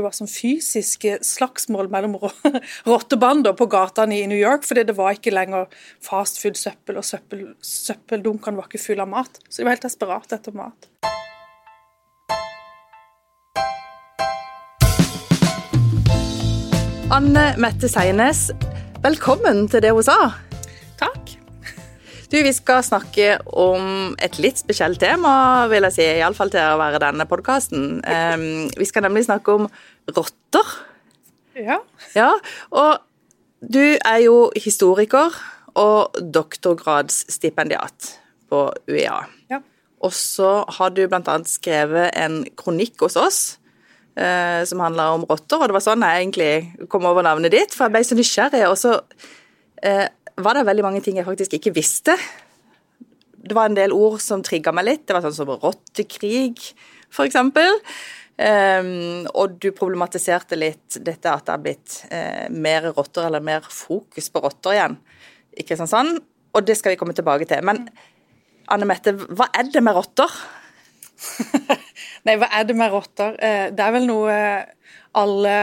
[0.00, 2.14] Det var sånn fysiske slagsmål mellom
[2.88, 5.66] rottebander på gatene i New York, fordi det var ikke lenger
[6.06, 9.36] fastfood-søppel, og søppel, søppeldunkene var ikke fulle av mat.
[9.50, 10.88] Så de var helt desperate etter mat.
[17.12, 18.46] Anne Mette Seines,
[19.04, 20.16] velkommen til det hun sa.
[20.96, 21.39] Takk.
[22.30, 26.78] Du, Vi skal snakke om et litt spesielt tema, vil jeg si, iallfall til å
[26.78, 27.98] være denne podkasten.
[28.78, 29.66] Vi skal nemlig snakke om
[30.14, 30.68] rotter.
[31.58, 31.80] Ja.
[32.14, 32.28] Ja,
[32.70, 33.02] og
[33.60, 35.34] du er jo historiker
[35.74, 38.12] og doktorgradsstipendiat
[38.50, 39.18] på UiA.
[39.50, 39.58] ja.
[40.00, 41.34] Og så har du bl.a.
[41.44, 43.40] skrevet en kronikk hos oss
[44.16, 47.74] eh, som handler om rotter, og det var sånn jeg egentlig kom over navnet ditt,
[47.76, 48.94] for jeg ble så nysgjerrig, og så
[49.84, 50.06] eh,
[50.44, 52.16] var det veldig mange ting jeg faktisk ikke visste.
[53.40, 55.04] Det var en del ord som trigga meg litt.
[55.08, 56.58] Det var sånn som rottekrig,
[57.24, 57.80] eksempel.
[58.40, 63.66] Um, og du problematiserte litt dette at det har blitt uh, mer rotter, eller mer
[63.68, 64.94] fokus på rotter igjen
[65.60, 66.14] Ikke sånn sånn.
[66.56, 67.60] Og det skal vi komme tilbake til.
[67.66, 67.84] Men
[68.72, 70.32] Anne Mette, hva er det med rotter?
[72.26, 73.36] Nei, hva er det med rotter?
[73.36, 74.36] Eh, Det er vel noe
[75.20, 75.56] alle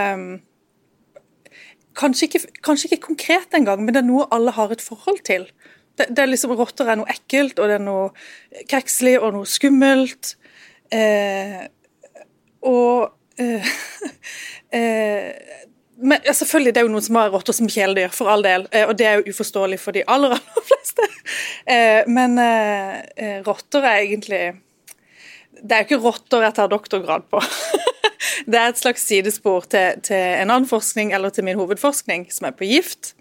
[1.98, 5.48] Kanskje ikke, kanskje ikke konkret engang, men det er noe alle har et forhold til.
[5.98, 8.10] Det, det er liksom, Rotter er noe ekkelt, og det er noe
[8.70, 10.36] krekselig og noe skummelt.
[10.94, 11.64] Eh,
[12.68, 13.72] og eh,
[14.78, 15.56] eh,
[15.98, 18.68] men ja, selvfølgelig, Det er jo noen som har rotter som kjæledyr, for all del.
[18.70, 21.08] Eh, og det er jo uforståelig for de aller, aller fleste.
[21.66, 24.42] Eh, men eh, rotter er egentlig
[25.58, 27.42] Det er jo ikke rotter jeg tar doktorgrad på.
[28.48, 32.48] det er et slags sidespor til, til en annen forskning, eller til min hovedforskning, som
[32.48, 33.12] er på gift.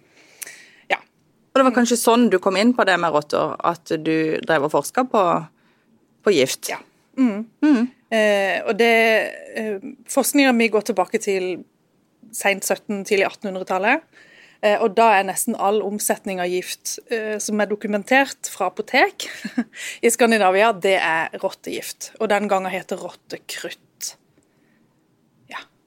[0.91, 1.01] Ja.
[1.01, 4.69] Og det var kanskje sånn du kom inn på det med rotter, at du drev
[4.69, 5.23] og forska på,
[6.23, 6.71] på gift?
[6.71, 6.79] Ja.
[8.13, 8.93] Eh, og det
[9.59, 11.57] eh, Forskninga mi går tilbake til
[12.31, 14.05] sent 17-, tidlig 1800-tallet.
[14.61, 19.27] Eh, og da er nesten all omsetning av gift eh, som er dokumentert fra apotek
[20.05, 22.13] i Skandinavia, det er rottegift.
[22.21, 23.83] Og den gangen heter rottekrutt.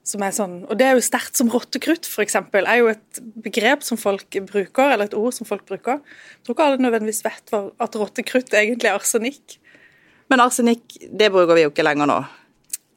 [0.03, 2.35] Som er sånn, Og det er jo sterkt som rottekrutt, f.eks.
[2.35, 5.99] er jo et begrep som folk bruker, eller et ord som folk bruker.
[6.01, 9.59] Jeg tror ikke alle nødvendigvis vet at rottekrutt egentlig er arsenikk.
[10.31, 12.17] Men arsenikk, det bruker vi jo ikke lenger nå.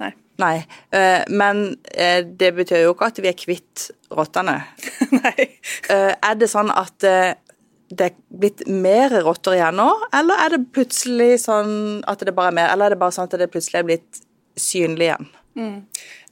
[0.01, 0.13] Nei.
[0.41, 0.55] Nei,
[0.97, 4.57] eh, men eh, det betyr jo ikke at vi er kvitt rottene.
[5.21, 5.51] Nei.
[5.93, 6.97] Eh, Er det sånn at
[7.95, 12.51] det er blitt mer rotter igjen nå, eller er det plutselig sånn at det bare
[12.51, 14.23] er mer, eller er det bare sånn at det plutselig er blitt
[14.59, 15.29] synlig igjen?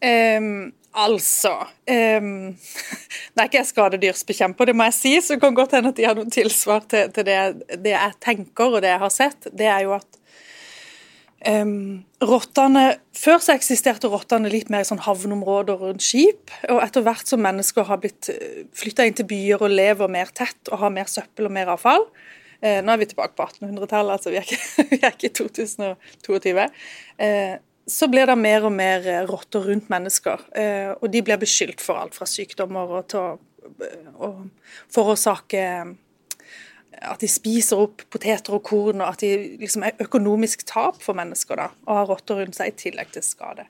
[0.03, 5.56] Ehm, altså um, Nå er ikke jeg skadedyrsbekjemper, det må jeg si, så det kan
[5.56, 7.38] godt hende at de har noen tilsvar til, til det,
[7.84, 9.49] det jeg tenker og det jeg har sett.
[9.56, 10.19] Det er jo at
[11.49, 12.84] um, rottene
[13.22, 16.50] Før så eksisterte rottene litt mer i sånn havneområder rundt skip.
[16.72, 18.33] Og etter hvert som mennesker har blitt
[18.77, 22.09] flytta inn til byer og lever mer tett og har mer søppel og mer avfall
[22.60, 24.60] eh, Nå er vi tilbake på 1800-tallet, altså vi er ikke,
[24.91, 26.66] vi er ikke i 2022.
[27.87, 30.41] Eh, så blir det mer og mer eh, rotter rundt mennesker.
[30.54, 33.38] eh, Og de blir beskyldt for alt fra sykdommer og til å,
[34.19, 34.34] å
[34.93, 35.97] forårsake
[37.03, 41.16] at de spiser opp poteter og korn, og at de liksom er økonomisk tap for
[41.19, 43.66] mennesker da, å ha rotter rundt seg i tillegg til skade.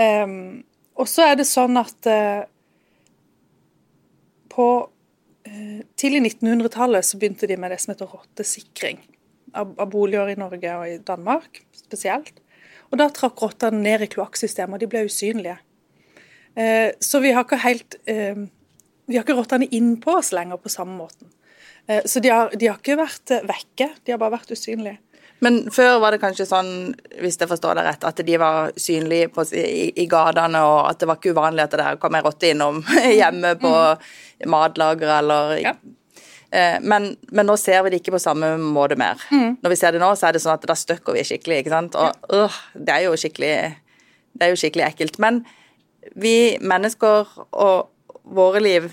[0.00, 0.64] Um,
[0.98, 2.42] og så er det sånn at uh,
[4.52, 8.98] på uh, tidlig 1900-tallet så begynte de med det som heter rottesikring
[9.54, 12.40] av, av boliger i Norge og i Danmark spesielt.
[12.90, 15.58] Og da trakk rottene ned i kloakksystemet, de ble usynlige.
[16.56, 18.38] Eh, så vi har ikke helt eh,
[19.06, 21.28] Vi har ikke rottene innpå oss lenger på samme måten.
[21.86, 24.98] Eh, så de har, de har ikke vært vekke, de har bare vært usynlige.
[25.44, 26.70] Men før var det kanskje sånn,
[27.20, 31.02] hvis jeg forstår det rett, at de var synlige på, i, i gatene, og at
[31.02, 32.80] det var ikke uvanlig at det kom en rotte innom
[33.20, 33.74] hjemme på
[34.48, 35.76] matlageret eller Ja.
[36.52, 39.20] Eh, men, men nå ser vi det ikke på samme måte mer.
[39.32, 41.74] Når vi ser det nå, så er det sånn at da støkker vi skikkelig, ikke
[41.74, 41.98] sant.
[41.98, 43.56] Og øh, det er jo skikkelig
[44.36, 45.20] det er jo skikkelig ekkelt.
[45.22, 45.44] Men
[46.16, 47.88] vi mennesker og
[48.36, 48.90] våre liv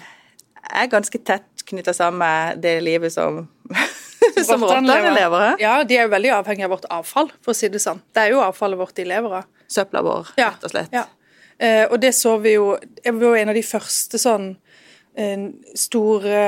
[0.63, 3.44] er ganske tett knytta sammen med det livet som,
[4.39, 5.62] som rottene lever av.
[5.62, 8.01] Ja, de er jo veldig avhengig av vårt avfall, for å si det sånn.
[8.16, 9.50] Det er jo avfallet vårt de lever av.
[9.72, 10.95] Søpla vår, Ja, rett og slett.
[10.95, 11.07] Ja.
[11.57, 14.48] Eh, og det så vi jo Det var jo en av de første sånn
[15.16, 15.44] eh,
[15.77, 16.39] store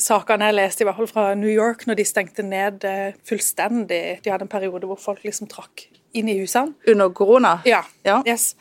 [0.00, 4.20] sakene jeg leste, i hvert fall fra New York, når de stengte ned eh, fullstendig.
[4.24, 6.74] De hadde en periode hvor folk liksom trakk inn i husene.
[6.88, 7.58] Under korona?
[7.68, 7.82] Ja.
[8.06, 8.22] Ja.
[8.28, 8.54] Yes.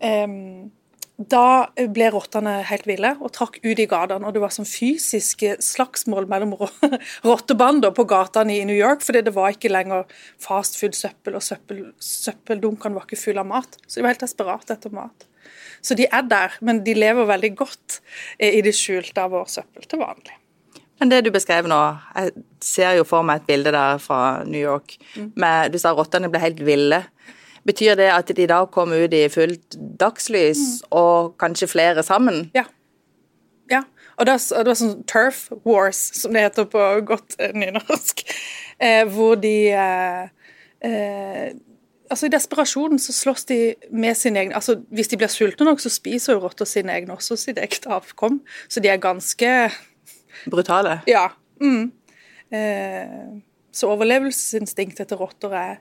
[0.00, 0.70] Um,
[1.20, 4.24] da ble rottene helt ville og trakk ut i gatene.
[4.24, 6.70] Og det var sånn fysiske slagsmål mellom ro-
[7.28, 10.06] rottebander på gatene i New York, fordi det var ikke lenger
[10.40, 13.76] fastfood-søppel, og søppel, søppeldunkene var ikke fulle av mat.
[13.86, 15.26] Så de var helt desperate etter mat.
[15.84, 18.00] Så de er der, men de lever veldig godt
[18.38, 20.39] eh, i det skjulte av vår søppel til vanlig.
[21.00, 21.78] Men det du beskrev nå,
[22.14, 22.32] jeg
[22.64, 24.98] ser jo for meg et bilde der fra New York.
[25.16, 27.00] Med, du sa rottene ble helt ville.
[27.68, 32.50] Betyr det at de da kom ut i fullt dagslys, og kanskje flere sammen?
[32.56, 32.66] Ja.
[33.72, 33.82] ja.
[34.20, 38.24] Og det, det var sånn turf wars, som det heter på godt eh, nynorsk,
[38.84, 40.54] eh, hvor de eh,
[40.84, 41.50] eh,
[42.10, 43.56] Altså I desperasjonen så slåss de
[43.94, 47.14] med sine egne altså Hvis de blir sultne nok, så spiser jo rotter sine egne
[47.14, 48.40] også sitt eget avkom.
[48.66, 49.52] Så de er ganske
[50.46, 51.00] Brutale?
[51.10, 51.28] Ja.
[51.60, 51.90] Mm.
[52.50, 53.40] Eh,
[53.72, 55.74] så overlevelsesinstinktet til rotter er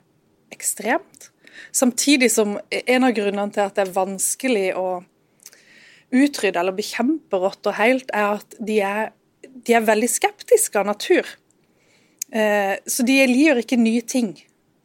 [0.53, 1.29] ekstremt.
[1.75, 4.87] Samtidig som en av grunnene til at det er vanskelig å
[6.09, 9.11] utrydde eller bekjempe rotter helt, er at de er,
[9.45, 11.27] de er veldig skeptiske av natur.
[12.33, 14.33] Eh, så de liker ikke nye ting.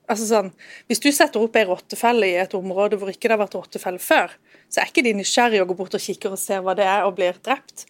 [0.08, 0.50] Altså sånn,
[0.88, 4.02] Hvis du setter opp ei rottefelle i et område hvor ikke det har vært rottefelle
[4.02, 4.34] før,
[4.68, 7.06] så er ikke de nysgjerrige og går bort og kikker og ser hva det er
[7.06, 7.86] og blir drept.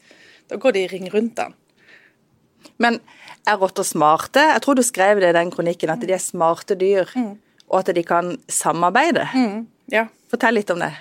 [0.50, 1.56] Da går de i ring rundt den.
[2.78, 3.00] Men
[3.46, 4.43] er rotter smarte?
[4.55, 7.11] Jeg tror du skrev det i den kronikken, at de er smarte dyr,
[7.69, 9.26] og at de kan samarbeide.
[9.93, 10.06] Ja.
[10.32, 10.94] Fortell litt om det.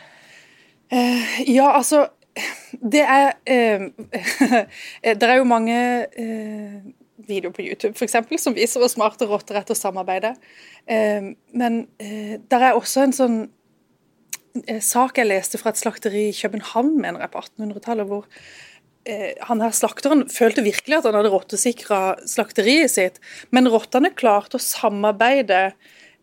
[1.47, 2.07] Ja, altså
[2.81, 3.85] Det er uh,
[5.21, 5.77] Det er jo mange
[6.17, 6.77] uh,
[7.27, 10.33] videoer på YouTube for eksempel, som viser hvor smarte rotter er til å samarbeide.
[11.55, 13.37] Men det der er også en sånn
[14.83, 18.27] sak jeg leste fra et slakteri i København, mener jeg, på 1800-tallet, hvor
[19.49, 23.19] han her slakteren følte virkelig at han hadde rottesikra slakteriet sitt,
[23.51, 25.73] men rottene klarte å samarbeide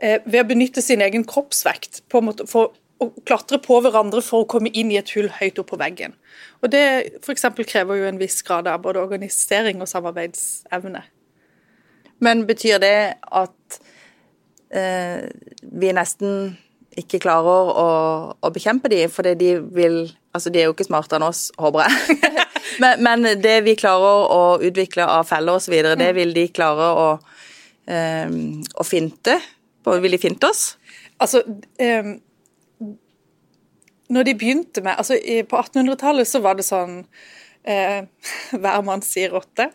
[0.01, 4.21] eh, ved å benytte sin egen kroppsvekt på en måte for å klatre på hverandre
[4.25, 6.17] for å komme inn i et hull høyt opp på veggen.
[6.61, 11.03] Og Det for krever jo en viss grad av både organisering og samarbeidsevne.
[12.21, 13.81] Men betyr det at
[14.69, 15.29] eh,
[15.63, 16.59] vi nesten
[17.01, 17.89] ikke klarer å,
[18.37, 20.01] å bekjempe dem, fordi de vil
[20.31, 22.45] Altså, de er jo ikke smartere enn oss, håper jeg.
[22.79, 27.07] men, men det vi klarer å utvikle av feller osv., det vil de klare å,
[27.91, 29.39] um, å finte?
[29.85, 30.75] På, vil de finte oss?
[31.21, 32.15] Altså, um,
[34.11, 35.19] når de begynte med altså
[35.49, 37.01] På 1800-tallet så var det sånn
[37.63, 38.03] eh,
[38.63, 39.71] Hver mann sier rotte,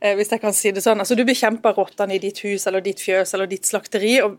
[0.00, 1.02] eh, hvis jeg kan si det sånn.
[1.02, 4.38] Altså Du bekjempa rottene i ditt hus eller ditt fjøs eller ditt slakteri, og,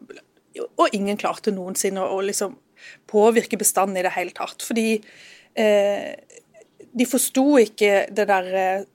[0.80, 2.56] og ingen klarte noensinne å, å liksom
[3.12, 4.64] påvirke bestanden i det hele tatt.
[4.66, 6.14] Fordi eh,
[6.98, 8.86] de forsto ikke det der eh,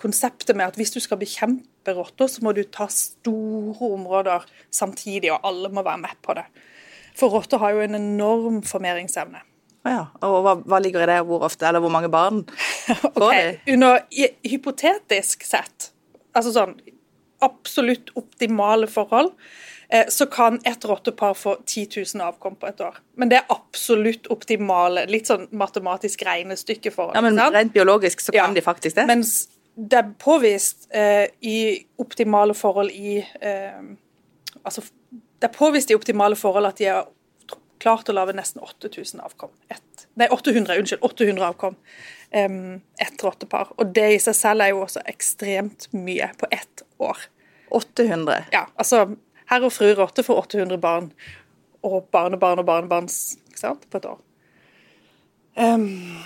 [0.00, 5.32] konseptet med at hvis du skal bekjempe rotter, så må du ta store områder samtidig,
[5.34, 6.46] og alle må være med på det.
[7.18, 9.42] For rotter har jo en enorm formeringsevne.
[9.88, 10.06] Ja.
[10.24, 12.42] Og hva, hva ligger i det, hvor ofte, eller hvor mange barn
[12.86, 13.52] får okay.
[13.64, 13.74] de?
[13.74, 15.90] Under i- hypotetisk sett,
[16.36, 16.76] altså sånn
[17.44, 19.32] absolutt optimale forhold,
[20.08, 22.98] så kan et rottepar få 10 000 avkom på et år.
[23.18, 27.54] Men det er absolutt optimale, litt sånn matematisk regnestykke for Ja, men sant?
[27.56, 28.54] Rent biologisk så kan Ja.
[28.54, 29.06] de faktisk det.
[29.10, 33.82] Mens det er påvist eh, i optimale forhold i eh,
[34.64, 34.82] Altså,
[35.40, 37.06] det er påvist i optimale forhold at de har
[37.80, 39.50] klart å lage nesten 8000 avkom.
[39.72, 41.00] Et, nei, 800, unnskyld.
[41.06, 41.76] 800 avkom.
[42.34, 43.70] Um, ett rottepar.
[43.80, 47.24] Og det i seg selv er jo også ekstremt mye på ett år.
[47.70, 48.50] 800.
[48.52, 49.16] Ja, altså
[49.50, 51.10] herr og fru rotte får 800 barn,
[51.86, 54.20] og barnebarn og barnebarn ikke sant, på et år.
[55.60, 56.20] Um,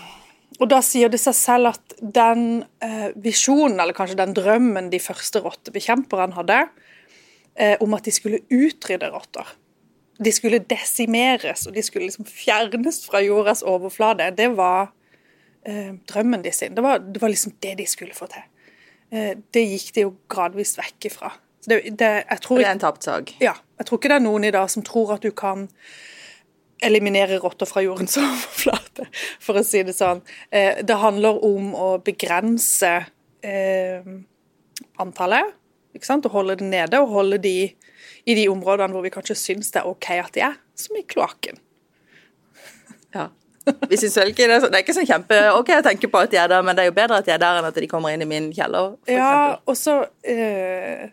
[0.61, 5.01] og da sier det seg selv at den eh, visjonen, eller kanskje den drømmen de
[5.03, 6.61] første rottebekjemperne hadde,
[7.59, 9.49] eh, om at de skulle utrydde rotter,
[10.23, 14.93] de skulle desimeres, og de skulle liksom fjernes fra jordas overflate, det var
[15.67, 16.77] eh, drømmen de sin.
[16.77, 18.47] Det var, det var liksom det de skulle få til.
[19.11, 21.33] Eh, det gikk de jo gradvis vekk ifra.
[21.65, 23.31] Så det, det, jeg tror Det er en tapt sak.
[23.41, 25.65] ja, jeg tror ikke det er noen i dag som tror at du kan
[26.85, 29.07] eliminere rotter fra jordens overflate,
[29.41, 30.21] for å si det sånn.
[30.53, 32.91] Eh, det handler om å begrense
[33.41, 34.05] eh,
[35.01, 35.55] antallet,
[35.97, 36.27] ikke sant?
[36.29, 37.57] og holde det nede, og holde de
[38.29, 41.05] i de områdene hvor vi kanskje syns det er OK at de er, som i
[41.09, 41.57] kloakken.
[43.15, 43.29] Ja.
[43.89, 46.09] Vi syns vel ikke det, er så- det er ikke sånn kjempe Ok, å tenke
[46.13, 47.69] på at de er der, men det er jo bedre at de er der enn
[47.71, 51.07] at de kommer inn i min kjeller, for Ja, og så eh,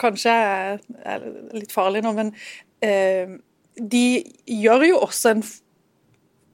[0.00, 1.24] Kanskje er
[1.56, 2.32] litt farlig nå, men
[2.84, 3.38] eh,
[3.78, 4.04] de
[4.46, 5.42] gjør jo også en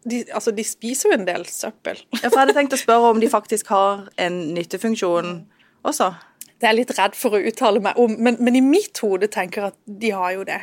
[0.05, 1.97] de, altså, de spiser jo en del søppel.
[2.19, 5.31] Ja, for jeg hadde tenkt å spørre om de faktisk har en nyttefunksjon
[5.89, 6.11] også.
[6.61, 9.31] Det er jeg litt redd for å uttale meg om, men, men i mitt hode
[9.33, 10.61] tenker jeg at de har jo det.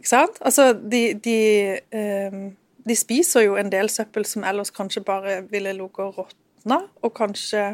[0.00, 0.38] Ikke sant?
[0.44, 1.38] Altså, de, de,
[1.96, 2.38] eh,
[2.88, 7.14] de spiser jo en del søppel som ellers kanskje bare ville ligget og råtna, og
[7.16, 7.64] kanskje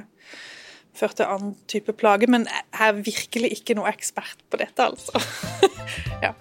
[0.98, 5.20] ført til annen type plage, men jeg er virkelig ikke noe ekspert på dette, altså.
[6.24, 6.32] ja.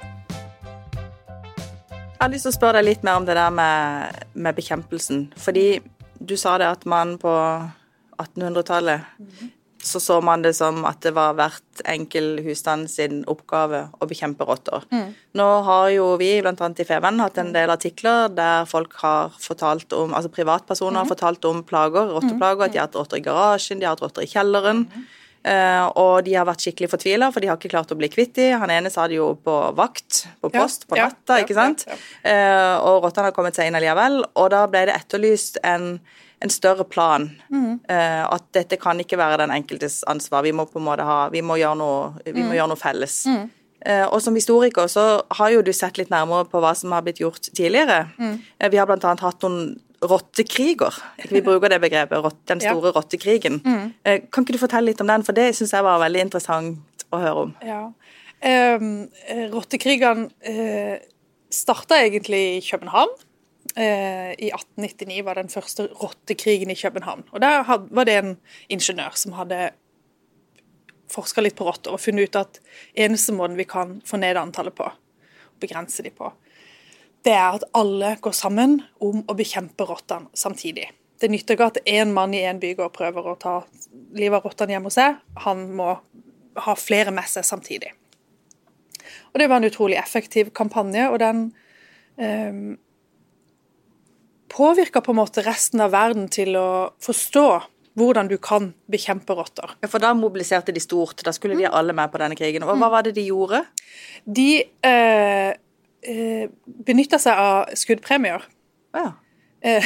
[2.15, 5.27] Jeg har lyst til å spørre deg litt mer om det der med, med bekjempelsen.
[5.37, 5.67] Fordi
[6.17, 7.33] du sa det at man på
[8.23, 9.03] 1800-tallet
[9.85, 14.47] så så man det som at det var hvert enkel husstand sin oppgave å bekjempe
[14.47, 14.85] rotter.
[14.91, 15.11] Mm.
[15.37, 16.53] Nå har jo vi bl.a.
[16.55, 21.01] i Feven hatt en del artikler der folk har fortalt om, altså privatpersoner Mm.
[21.03, 24.01] har fortalt om plager, rotteplager, at de har hatt rotter i garasjen, de har hatt
[24.05, 24.87] rotter i kjelleren.
[25.45, 28.33] Uh, og de har vært skikkelig fortvila, for de har ikke klart å bli kvitt
[28.39, 28.55] dem.
[28.63, 31.83] Han ene sa det jo på vakt, på post, på natta, ja, ikke sant?
[31.85, 31.97] ja.
[32.31, 34.23] Eh, og rottene har kommet seg inn allikevel.
[34.41, 35.99] Og da ble det etterlyst en,
[36.41, 37.29] en større plan.
[37.49, 37.79] Mm.
[37.89, 40.43] Uh, at dette kan ikke være den enkeltes ansvar.
[40.43, 42.47] Vi må på en måte ha, vi må gjøre noe, vi Mm.
[42.49, 43.25] må gjøre noe felles.
[43.85, 47.03] Eh, og som historiker så har jo du sett litt nærmere på hva som har
[47.05, 48.07] blitt gjort tidligere.
[48.17, 48.39] Mm.
[48.59, 49.15] Eh, vi har bl.a.
[49.21, 50.93] hatt noen rottekriger.
[51.29, 52.73] Vi bruker det begrepet, den Ja.
[52.73, 52.79] Mm.
[52.79, 53.93] store rottekrigen.
[54.03, 57.05] Eh, kan ikke du fortelle litt om den, for det syns jeg var veldig interessant
[57.13, 57.55] å høre om.
[57.63, 57.91] Ja.
[58.45, 59.07] Um,
[59.53, 60.97] Rottekrigene uh,
[61.49, 63.13] starta egentlig i København.
[63.75, 67.25] Eh, I 1899 var den første rottekrigen i København.
[67.31, 68.37] Og Der var det en
[68.69, 69.71] ingeniør som hadde
[71.11, 72.59] forska litt på rotter og funnet ut at
[72.95, 74.87] eneste måten vi kan få ned antallet på,
[75.59, 76.31] begrense de på,
[77.25, 80.91] det er at alle går sammen om å bekjempe rottene samtidig.
[81.19, 83.55] Det nytter ikke at én mann i én bygård prøver å ta
[84.13, 85.15] livet av rottene hjemme hos seg.
[85.45, 85.95] Han må
[86.65, 87.93] ha flere med seg samtidig.
[89.33, 91.47] Og Det var en utrolig effektiv kampanje, og den
[92.17, 92.77] um,
[94.55, 96.67] påvirka på en måte resten av verden til å
[97.03, 97.47] forstå
[97.95, 99.71] hvordan du kan bekjempe rotter.
[99.83, 101.23] Ja, For da mobiliserte de stort.
[101.23, 101.61] Da skulle Mm.
[101.61, 102.63] de alle med på denne krigen.
[102.63, 103.65] Og hva var det de gjorde?
[104.25, 105.53] De eh,
[106.03, 108.43] eh, benytta seg av skuddpremier.
[108.93, 109.13] Ja.
[109.61, 109.83] Eh,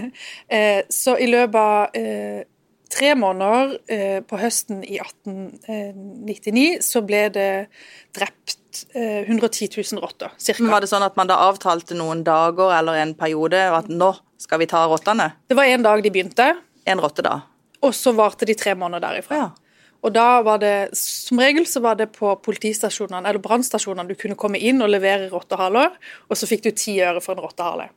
[0.48, 2.44] eh, så i løpet av eh,
[2.90, 7.68] tre måneder eh, på høsten i 1899 så ble det
[8.16, 8.56] drept
[8.94, 10.66] 110 000 rotter, Men cirka.
[10.70, 14.58] var det sånn at man da avtalte noen dager eller en periode at nå skal
[14.62, 15.30] vi ta rottene?
[15.48, 16.50] Det var en dag de begynte,
[16.86, 17.42] En rotte da?
[17.82, 19.36] og så varte de tre måneder derifra.
[19.36, 19.50] Ja.
[20.02, 24.36] Og da var det, som regel så var det på politistasjonene eller brannstasjonene du kunne
[24.36, 25.90] komme inn og levere rottehaler,
[26.28, 27.88] og så fikk du ti øre for en rottehale.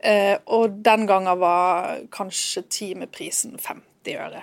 [0.00, 4.42] Eh, og den gangen var kanskje timeprisen 50 øre.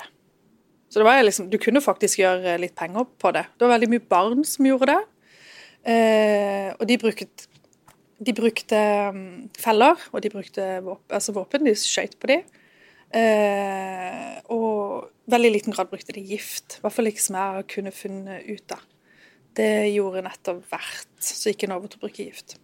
[0.89, 3.45] Så det var liksom, du kunne faktisk gjøre litt penger på det.
[3.57, 4.99] Det var veldig mye barn som gjorde det.
[5.87, 7.47] Eh, og de brukte,
[8.19, 8.79] de brukte
[9.15, 11.65] mm, feller, og de brukte våpen, altså våpen.
[11.67, 12.43] De skøyt på dem.
[13.15, 16.77] Eh, og veldig liten grad brukte de gift.
[16.77, 18.83] I hvert fall ikke som jeg har kunnet funnet ut av.
[19.57, 22.59] Det gjorde nettopp hvert, så gikk en over til å bruke gift.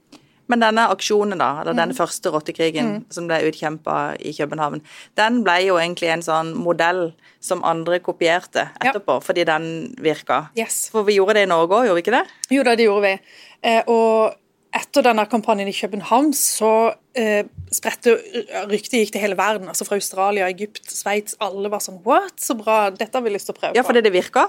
[0.47, 1.77] Men denne aksjonen, da, eller Mm.
[1.77, 4.81] denne første rottekrigen som ble utkjempa i København,
[5.15, 8.91] den ble jo egentlig en sånn modell som andre kopierte Ja.
[8.91, 10.49] etterpå, fordi den virka.
[10.57, 10.89] Yes.
[10.89, 12.27] For vi gjorde det i Norge òg, gjorde vi ikke det?
[12.51, 13.19] Jo da, det gjorde vi.
[13.63, 14.35] Eh, og
[14.73, 18.17] etter denne kampanjen i København så eh, spredte
[18.67, 19.67] ryktet gikk til hele verden.
[19.69, 21.35] Altså fra Australia, Egypt, Sveits.
[21.39, 22.39] Alle var sånn What?
[22.41, 22.89] Så bra.
[22.89, 24.47] Dette har vi lyst til å prøve Ja, fordi det virka.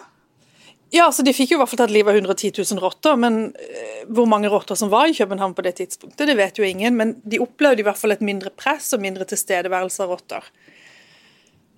[0.95, 3.49] Ja, så De fikk jo i hvert fall tatt livet av 110 000 rotter, men
[3.59, 6.95] eh, hvor mange rotter som var i København på det tidspunktet, det vet jo ingen.
[6.95, 10.47] Men de opplevde i hvert fall et mindre press og mindre tilstedeværelse av rotter.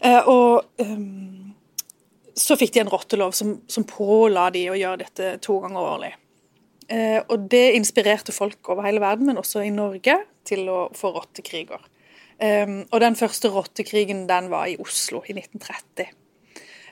[0.05, 1.55] Eh, og um,
[2.37, 6.13] så fikk de en rottelov som, som påla de å gjøre dette to ganger årlig.
[6.93, 11.15] Eh, og det inspirerte folk over hele verden, men også i Norge, til å få
[11.17, 11.81] rottekriger.
[12.45, 16.13] Ehm, og den første rottekrigen den var i Oslo i 1930.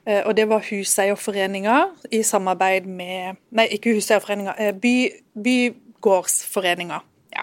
[0.06, 5.08] Eh, Og det var Huseierforeninga i samarbeid med Nei, ikke Huseierforeninga, eh, by,
[5.44, 6.98] Bygårdsforeninga.
[7.32, 7.42] Ja,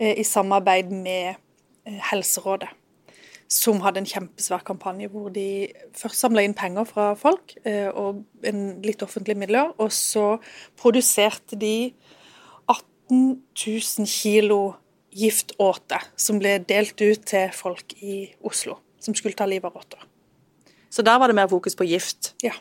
[0.00, 1.34] eh, I samarbeid med
[2.10, 2.68] Helserådet.
[3.48, 7.56] Som hadde en kjempesvær kampanje hvor de først samla inn penger fra folk
[7.94, 8.24] og
[8.84, 10.38] litt offentlige midler, og så
[10.78, 11.92] produserte de
[12.68, 14.74] 18 000 kilo
[15.10, 20.09] giftåte som ble delt ut til folk i Oslo som skulle ta livet av rotter.
[20.90, 22.34] Så der var det mer fokus på gift.
[22.42, 22.52] Ja.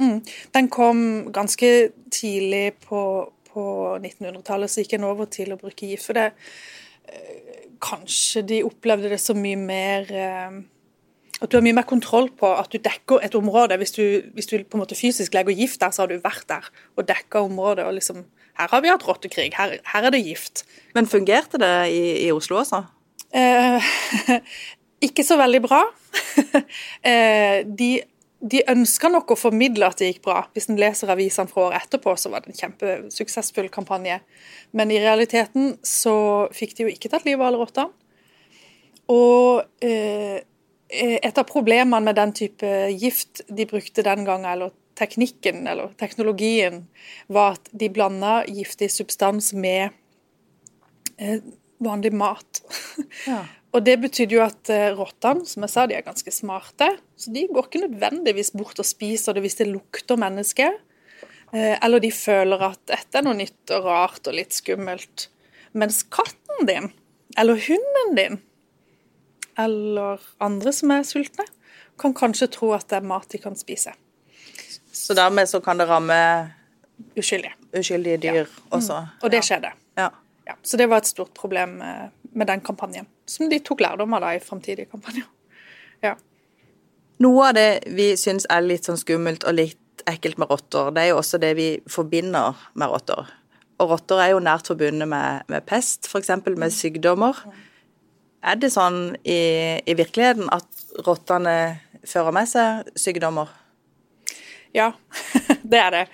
[0.00, 0.24] Mm.
[0.54, 3.64] Den kom ganske tidlig på, på
[3.98, 6.06] 1900-tallet, så gikk en over til å bruke gift.
[6.08, 6.30] For det
[7.10, 7.46] eh,
[7.80, 10.56] Kanskje de opplevde det så mye mer eh,
[11.40, 13.78] At du har mye mer kontroll på at du dekker et område.
[13.80, 14.04] Hvis du,
[14.36, 16.68] hvis du på en måte fysisk legger gift der, så har du vært der
[17.00, 17.86] og dekka området.
[17.88, 18.26] og liksom
[18.60, 19.54] Her har vi hatt rottekrig.
[19.56, 20.66] Her, her er det gift.
[20.94, 22.82] Men fungerte det i, i Oslo også?
[23.32, 23.88] Eh,
[25.04, 25.80] ikke så veldig bra.
[27.10, 27.90] eh, de,
[28.40, 30.42] de ønska nok å formidle at det gikk bra.
[30.54, 34.20] Hvis en leser avisene fra året etterpå, så var det en kjempesuksessfull kampanje.
[34.76, 36.14] Men i realiteten så
[36.56, 37.90] fikk de jo ikke tatt livet av alle rottene.
[39.10, 40.40] Og eh,
[40.90, 46.84] et av problemene med den type gift de brukte den gangen, eller teknikken eller teknologien,
[47.26, 49.90] var at de blanda giftig substans med
[51.16, 51.40] eh,
[51.80, 52.62] vanlig mat.
[53.26, 53.44] Ja.
[53.70, 56.88] Og det betydde jo at eh, rottene, som jeg sa, de er ganske smarte.
[57.20, 60.66] Så de går ikke nødvendigvis bort og spiser det hvis det lukter menneske.
[61.52, 65.28] Eh, eller de føler at dette er noe nytt og rart og litt skummelt.
[65.78, 66.90] Mens katten din,
[67.38, 68.40] eller hunden din,
[69.58, 71.46] eller andre som er sultne,
[72.00, 73.92] kan kanskje tro at det er mat de kan spise.
[74.90, 76.16] Så dermed så kan det ramme
[77.18, 77.54] Uskyldige.
[77.76, 78.98] uskyldige dyr også.
[79.22, 79.70] Og det skjedde.
[79.98, 80.08] Ja.
[80.50, 84.16] Ja, så det var et stort problem eh, med den kampanjen, som de tok lærdom
[84.18, 85.28] av da i framtidige kampanjer.
[86.04, 86.16] Ja.
[87.20, 91.02] Noe av det vi syns er litt sånn skummelt og litt ekkelt med rotter, det
[91.04, 93.28] er jo også det vi forbinder med rotter.
[93.80, 96.32] Og rotter er jo nært forbundet med, med pest, f.eks.
[96.48, 97.38] med sykdommer.
[98.40, 99.40] Er det sånn i,
[99.84, 101.54] i virkeligheten at rottene
[102.08, 103.52] fører med seg sykdommer?
[104.76, 104.92] Ja,
[105.70, 106.04] det er det.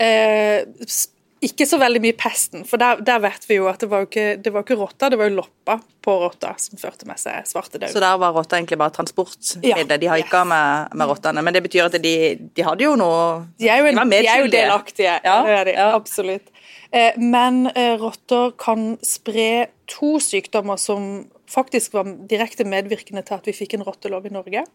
[0.00, 0.96] Eh,
[1.40, 4.08] ikke så veldig mye pesten, for der, der vet vi jo at det var jo
[4.10, 7.46] ikke, det var ikke rotta, det var jo loppa på rotta som førte med seg
[7.48, 7.94] svartedauden.
[7.94, 9.86] Så der var rotta egentlig bare transportmiddel?
[9.88, 9.98] Ja.
[10.02, 11.44] De haika med, med rottene.
[11.46, 14.20] Men det betyr at de, de hadde jo noe De er jo, en, var de
[14.20, 15.16] er jo delaktige.
[15.24, 15.88] Ja, det er de, ja.
[15.96, 16.52] Absolutt.
[16.92, 21.10] Eh, men eh, rotter kan spre to sykdommer som
[21.50, 24.68] faktisk var direkte medvirkende til at vi fikk en rottelov i Norge.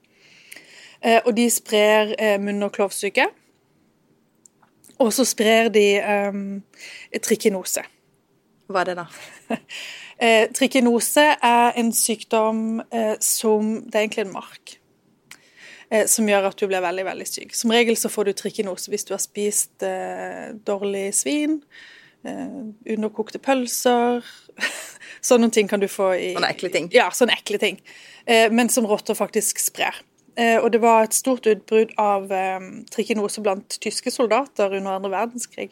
[1.06, 3.30] Eh, og de sprer eh, munn- og klovsyke.
[5.04, 5.86] Og så sprer de
[6.32, 6.64] um,
[7.24, 7.84] trikinose.
[8.72, 9.60] Hva er det, da?
[10.16, 14.78] Eh, trikinose er en sykdom eh, som Det er egentlig en mark.
[15.92, 17.52] Eh, som gjør at du blir veldig veldig syk.
[17.52, 21.60] Som regel så får du trikinose hvis du har spist eh, dårlig svin,
[22.24, 22.56] eh,
[22.96, 24.24] underkokte pølser
[25.26, 26.90] Sånne ting kan du få i Sånne ekle ting.
[26.96, 27.80] Ja, sånne ekle ting.
[28.24, 30.00] Eh, men som rotter faktisk sprer.
[30.36, 32.60] Eh, og det var et stort utbrudd av eh,
[32.92, 35.72] trikinose blant tyske soldater under andre verdenskrig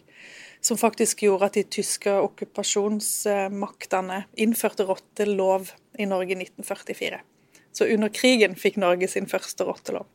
[0.63, 7.19] som faktisk gjorde at de tyske okkupasjonsmaktene innførte rottelov i Norge i 1944.
[7.75, 10.05] Så under krigen fikk Norge sin første rottelov.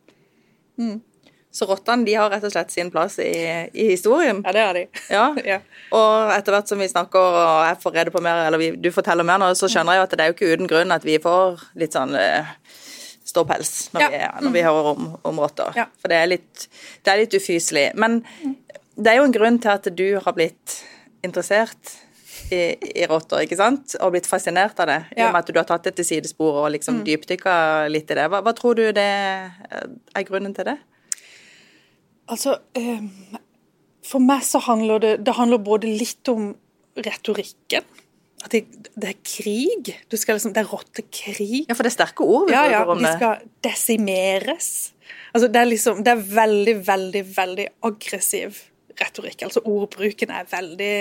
[1.50, 3.33] Så rottene de har rett og slett sin plass i,
[3.72, 4.42] i historien?
[4.46, 4.87] Ja, det har de.
[5.12, 5.35] Ja.
[5.53, 5.61] Ja.
[5.96, 8.90] Og etter hvert som vi snakker og jeg får rede på mer, eller vi, du
[8.94, 11.05] forteller mer nå, så skjønner jeg jo at det er jo ikke uten grunn at
[11.09, 12.53] vi får litt sånn eh,
[13.29, 14.09] ståpels når, Ja.
[14.11, 15.77] vi, når vi hører om, om rotter.
[15.77, 15.87] Ja.
[16.01, 16.67] For det er, litt,
[17.05, 17.87] det er litt ufyselig.
[18.01, 18.23] Men
[18.97, 20.79] det er jo en grunn til at du har blitt
[21.27, 21.97] interessert
[22.55, 22.62] i,
[23.03, 23.97] i rotter, ikke sant?
[24.01, 24.99] Og blitt fascinert av det.
[25.19, 27.57] I og med at du har tatt det til sidespor og liksom dypdykka
[27.93, 28.29] litt i det.
[28.33, 30.79] Hva, hva tror du det er grunnen til det?
[32.29, 33.05] Altså, eh,
[34.09, 36.51] for meg så handler det Det handler både litt om
[36.97, 37.85] retorikken.
[38.44, 39.90] At det, det er krig.
[40.11, 41.64] Du skal liksom, det er rottekrig.
[41.66, 43.09] Ja, for det er sterke ord vi Ja, ja, om det.
[43.09, 44.70] Ja, de skal desimeres.
[45.33, 48.62] Altså, det er liksom, det er veldig, veldig, veldig aggressiv
[48.98, 49.42] retorikk.
[49.46, 50.94] Altså, ordbruken er veldig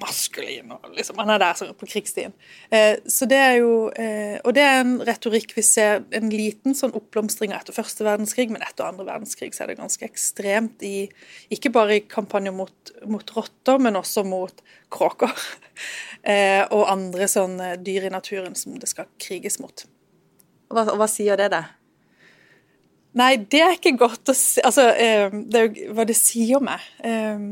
[0.00, 2.34] maskulin, og liksom, han er der sånn på krigsstien.
[2.74, 6.74] Eh, så det er jo, eh, og det er en retorikk vi ser en liten
[6.76, 10.82] sånn oppblomstring av etter første verdenskrig, men etter andre verdenskrig så er det ganske ekstremt
[10.86, 11.06] i,
[11.54, 15.34] ikke bare i kampanjer mot, mot rotter, men også mot kråker.
[16.24, 19.82] Eh, og andre sånne dyr i naturen som det skal kriges mot.
[20.72, 21.58] Hva, hva sier det da?
[23.18, 26.64] Nei, det er ikke godt å si Altså, eh, det er jo hva det sier
[26.64, 26.82] meg.
[27.04, 27.44] Eh,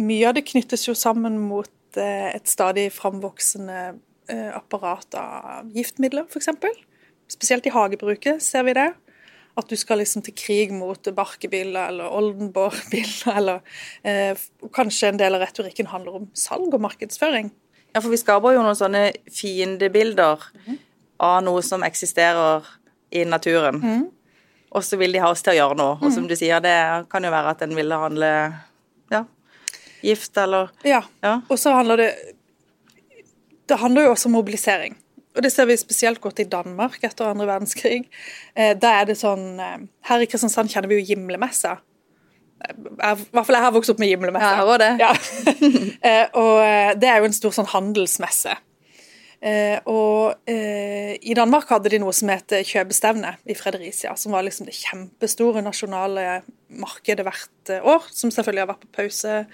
[0.00, 3.78] mye av det knyttes jo sammen mot eh, et stadig framvoksende
[4.30, 6.50] eh, apparat av giftmidler, f.eks.
[7.32, 8.90] Spesielt i hagebruket ser vi det.
[9.54, 13.60] At du skal liksom til krig mot barkebiller eller oldenborgbiller, eller
[14.02, 14.40] eh,
[14.74, 17.52] kanskje en del av retorikken handler om salg og markedsføring.
[17.94, 20.42] Ja, for vi skaper jo noen sånne fiendebilder
[21.22, 22.66] av noe som eksisterer
[23.14, 23.78] i naturen.
[24.74, 25.98] Og så vil de ha oss til å gjøre noe.
[26.02, 26.74] Og som du sier, det
[27.12, 28.30] kan jo være at en ville handle
[29.14, 29.20] ja,
[30.04, 31.02] gift eller Ja.
[31.24, 31.38] Ja.
[31.48, 32.10] Og så handler det
[33.68, 34.96] Det handler jo også om mobilisering.
[35.36, 38.04] Og det ser vi spesielt godt i Danmark etter andre verdenskrig.
[38.54, 39.78] Eh, da er det sånn eh,
[40.10, 41.78] Her i Kristiansand kjenner vi jo Gimlemessa.
[42.60, 44.52] Eh, jeg- I hvert fall jeg har vokst opp med Gimlemessa.
[44.60, 44.92] Ja, var det.
[45.00, 45.14] Ja.
[46.04, 48.52] Eh, og eh, det er jo en stor sånn handelsmesse.
[49.44, 54.44] Eh, og eh, i Danmark hadde de noe som het kjøpestevne i Fredericia, som var
[54.44, 59.46] liksom det kjempestore nasjonale markedet hvert år, som selvfølgelig har vært på pause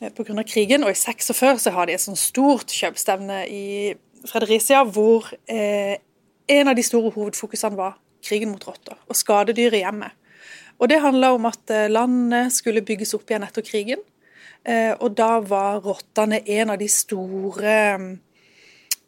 [0.00, 0.42] pga.
[0.42, 0.84] krigen.
[0.84, 3.94] Og i 46 så har de et sånt stort kjøpstevne i
[4.28, 5.96] Fredericia, hvor eh,
[6.48, 10.16] en av de store hovedfokusene var krigen mot rotter og skadedyr i hjemmet.
[10.80, 14.02] Og det handla om at eh, landet skulle bygges opp igjen etter krigen.
[14.64, 17.76] Eh, og da var rottene en av de store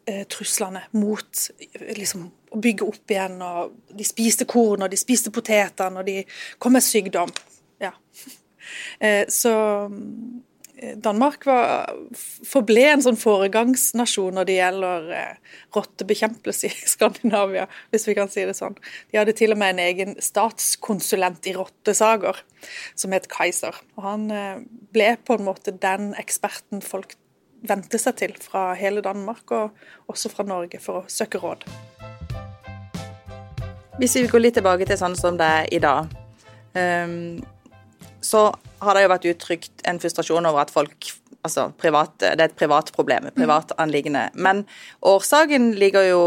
[0.05, 3.41] eh, truslene mot eh, liksom, å bygge opp igjen.
[3.41, 6.21] og De spiste korn, og de spiste poteter, og de
[6.61, 7.33] kom med sykdom.
[7.81, 7.93] Ja.
[9.03, 9.51] Eh, så
[11.03, 11.91] Danmark var,
[12.47, 18.45] forble en sånn foregangsnasjon når det gjelder eh, rottebekjempelse i Skandinavia, hvis vi kan si
[18.47, 18.77] det sånn.
[19.11, 22.43] De hadde til og med en egen statskonsulent i rottesaker
[22.99, 23.77] som het Kaiser.
[23.97, 24.63] Og han eh,
[24.95, 27.17] ble på en måte den eksperten folk
[27.63, 31.63] vente seg til fra hele Danmark, og også fra Norge, for å søke råd.
[34.01, 36.11] Hvis vi går litt tilbake til sånn som det er i dag,
[36.75, 37.39] um,
[38.23, 38.47] så
[38.83, 42.53] har det jo vært uttrykt en frustrasjon over at folk Altså, privat, det er et
[42.55, 44.29] privat problem, et privat anliggende.
[44.31, 44.61] Men
[45.03, 46.21] årsaken ligger jo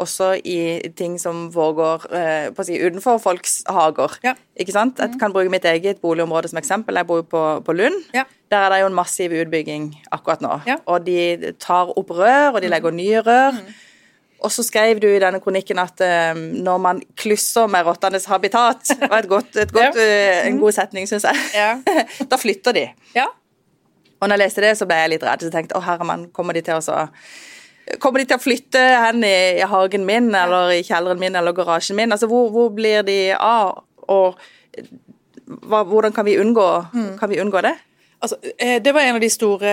[0.00, 4.16] også i ting som foregår eh, si, utenfor folks hager.
[4.24, 4.34] Ja.
[4.58, 4.98] Ikke sant?
[4.98, 6.98] Jeg kan bruke mitt eget boligområde som eksempel.
[6.98, 8.00] Jeg bor på, på Lund.
[8.16, 8.24] Ja.
[8.50, 10.56] Der er det jo en massiv utbygging akkurat nå.
[10.66, 10.80] Ja.
[10.90, 13.60] Og de tar opp rør, og de legger nye rør.
[13.60, 13.78] Mm.
[14.40, 18.94] Og så skrev du i denne kronikken at um, når man klusser med rottenes habitat
[19.02, 20.40] var et godt, et godt, ja.
[20.40, 21.42] uh, en god setning, syns jeg.
[21.54, 21.74] Ja.
[22.30, 22.86] da flytter de.
[23.16, 23.26] Ja.
[24.20, 25.44] Og når jeg leste det, så ble jeg litt redd.
[25.44, 27.06] Så tenkte å herremann, kommer de til å så
[27.98, 31.56] Kommer de til å flytte hen i, i hagen min eller i kjelleren min eller
[31.56, 32.12] garasjen min?
[32.14, 33.80] Altså, hvor, hvor blir de av?
[34.06, 34.36] Og
[35.66, 37.08] hva, hvordan kan vi, unngå, mm.
[37.18, 37.72] kan vi unngå det?
[38.22, 39.72] Altså, eh, det var en av de store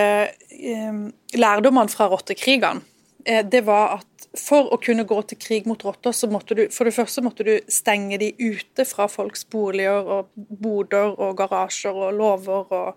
[0.50, 0.98] eh,
[1.38, 2.82] lærdommene fra rottekrigene.
[3.28, 6.64] Eh, det var at for å kunne gå til krig mot rotter, så måtte du
[6.72, 11.96] for det første måtte du stenge de ute fra folks boliger og boder og garasjer
[12.08, 12.88] og låver og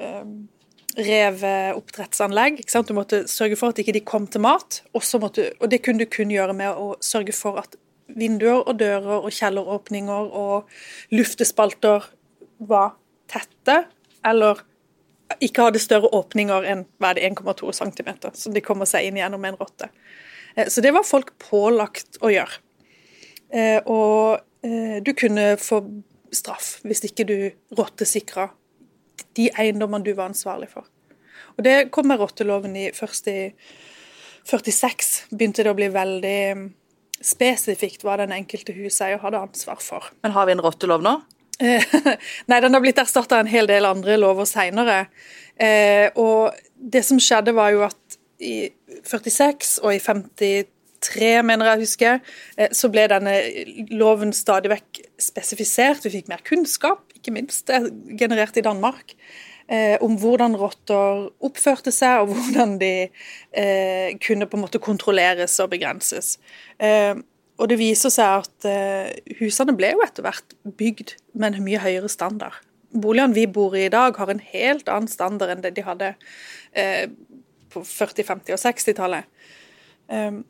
[0.00, 2.62] eh, oppdrettsanlegg.
[2.64, 6.12] Du måtte sørge for at ikke de kom til mat, måtte, og det kunne du
[6.12, 7.76] kun gjøre med å sørge for at
[8.14, 10.68] vinduer og dører og kjelleråpninger og
[11.12, 12.04] luftespalter
[12.60, 12.94] var
[13.32, 13.84] tette,
[14.24, 14.60] eller
[15.42, 19.90] ikke hadde større åpninger enn 1,2 cm, som de kommer seg inn gjennom en rotte.
[20.54, 22.60] Eh, så det var folk pålagt å gjøre.
[23.54, 25.82] Eh, og eh, du kunne få
[26.34, 27.36] straff hvis ikke du
[27.78, 28.48] rottesikra
[29.38, 30.86] de eiendommene du var ansvarlig for.
[31.54, 33.38] Og Det kom med rotteloven i først i
[34.44, 35.12] 46.
[35.30, 36.64] Begynte det å bli veldig mm,
[37.24, 40.10] spesifikt hva den enkelte huseier hadde ansvar for.
[40.26, 41.14] Men har vi en rottelov nå?
[42.50, 45.04] Nei, den har blitt erstatta en hel del andre lover seinere.
[46.18, 48.68] og det som skjedde, var jo at i
[49.06, 52.12] 46 og i 53, mener jeg å huske,
[52.58, 53.34] eh, så ble denne
[53.94, 56.04] loven stadig vekk spesifisert.
[56.04, 57.70] Vi fikk mer kunnskap, ikke minst
[58.18, 59.14] generert i Danmark,
[59.68, 62.94] eh, om hvordan rotter oppførte seg, og hvordan de
[63.52, 66.36] eh, kunne på en måte kontrolleres og begrenses.
[66.78, 67.14] Eh,
[67.58, 71.82] og det viser seg at eh, husene ble jo etter hvert bygd med en mye
[71.82, 72.56] høyere standard.
[72.94, 76.14] Boligene vi bor i i dag, har en helt annen standard enn det de hadde
[76.72, 77.06] eh,
[77.74, 79.30] på 40-, 50- og 60-tallet.
[80.08, 80.42] Um,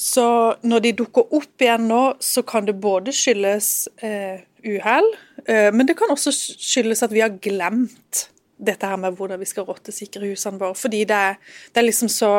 [0.00, 0.26] så
[0.62, 5.08] når de dukker opp igjen nå, så kan det både skyldes uh, uhell,
[5.48, 8.26] uh, men det kan også skyldes at vi har glemt
[8.60, 10.76] dette her med hvordan vi skal rottesikre husene våre.
[10.76, 11.38] Fordi det er,
[11.72, 12.32] det er liksom så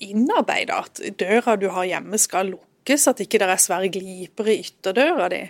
[0.00, 4.60] innarbeida at døra du har hjemme skal lukkes, at ikke det er svære gliper i
[4.64, 5.42] ytterdøra di.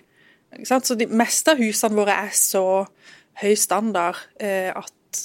[0.67, 2.65] Så de meste av husene våre er så
[3.41, 5.21] høy standard uh, at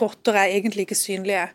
[0.00, 1.46] rotter er egentlig ikke synlige.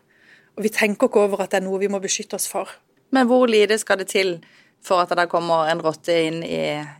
[0.56, 2.70] Og vi tenker ikke over at det er noe vi må beskytte oss for.
[3.12, 4.36] Men hvor lite skal det til
[4.82, 6.58] for at det kommer en rotte inn i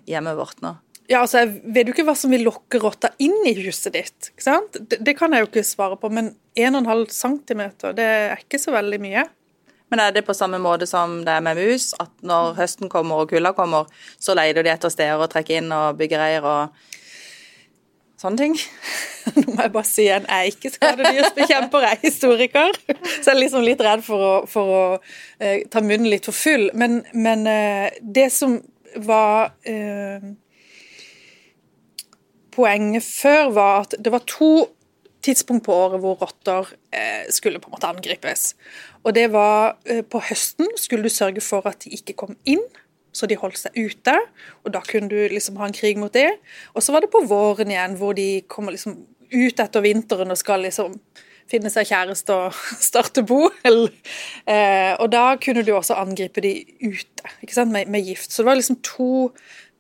[0.09, 0.77] hjemmet vårt nå?
[1.11, 4.31] Ja, altså, Jeg vet jo ikke hva som vil lokke rotta inn i huset ditt.
[4.33, 4.79] ikke sant?
[4.79, 7.63] Det, det kan jeg jo ikke svare på, men 1,5 cm,
[7.99, 9.27] det er ikke så veldig mye.
[9.93, 13.25] Men er det på samme måte som det er med mus, at når høsten kommer
[13.25, 16.87] og kulda kommer, så leter de etter steder å trekke inn og bygge reir og
[18.23, 18.57] sånne ting.
[19.37, 22.79] Nå må jeg bare si igjen, jeg er ikke skadedyrsbekjemper, jeg er historiker.
[22.89, 24.83] Så jeg er liksom litt redd for å, for å
[25.43, 26.71] eh, ta munnen litt for full.
[26.79, 28.61] Men, men eh, det som
[28.97, 30.33] var uh,
[32.53, 34.69] Poenget før var at det var to
[35.23, 36.73] tidspunkt på året hvor rotter
[37.31, 38.57] skulle på en måte angripes.
[39.07, 39.77] Og det var
[40.11, 42.65] på høsten skulle du sørge for at de ikke kom inn
[43.13, 44.15] så de holdt seg ute.
[44.65, 46.31] Og da kunne du liksom ha en krig mot det.
[46.73, 48.97] Og så var det på våren igjen, hvor de kommer liksom
[49.33, 50.97] ut etter vinteren og skal liksom
[51.51, 53.45] finne seg kjæreste og starte bo.
[53.69, 57.67] Eh, og da kunne du også angripe de ute ikke?
[57.69, 58.33] Med, med gift.
[58.33, 59.13] Så det var liksom to,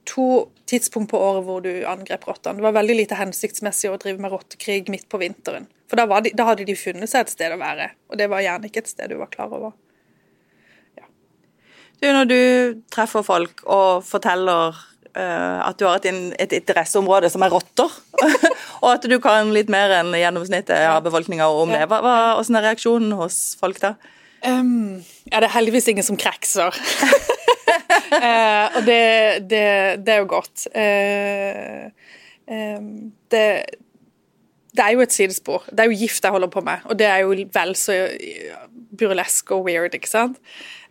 [0.09, 2.59] to tidspunkt på året hvor du angrep rottene.
[2.59, 5.69] Det var veldig lite hensiktsmessig å drive med rottekrig midt på vinteren.
[5.91, 8.45] For da, de, da hadde de funnet seg et sted å være, og det var
[8.45, 9.75] gjerne ikke et sted du var klar over.
[12.03, 12.41] Du, når du
[12.91, 16.09] treffer folk og forteller uh, at du har et,
[16.43, 17.93] et, interesseområde som er rotter,
[18.83, 22.59] og at du kan litt mer enn gjennomsnittet av befolkninga om det, hva, hva, hvordan
[22.59, 23.95] er reaksjonen hos folk da?
[24.43, 24.99] Um,
[25.31, 26.75] ja, det er heldigvis ingen som krekser.
[28.13, 29.01] uh, og det,
[29.51, 29.65] det,
[30.07, 30.67] det, er jo godt.
[30.75, 31.89] Eh,
[32.51, 33.47] um, det
[34.73, 35.67] det er jo et sidespor.
[35.69, 37.93] Det er jo gift jeg holder på med, og det er jo vel så
[38.99, 40.39] burlesk og weird, ikke sant.